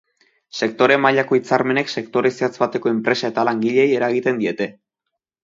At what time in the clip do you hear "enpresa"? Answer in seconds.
2.93-3.31